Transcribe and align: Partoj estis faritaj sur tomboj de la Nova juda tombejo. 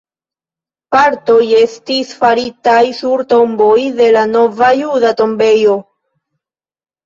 Partoj 0.95 1.35
estis 1.59 2.15
faritaj 2.23 2.79
sur 3.01 3.25
tomboj 3.35 3.71
de 4.03 4.11
la 4.19 4.27
Nova 4.35 4.73
juda 4.83 5.15
tombejo. 5.23 5.81